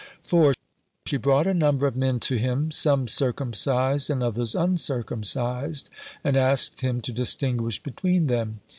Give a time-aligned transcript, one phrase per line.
[0.23, 0.55] 4.
[1.05, 5.91] She brought a number of men to him, some circumcised and others uncircumcised,
[6.23, 8.61] and asked him to distinguish between them.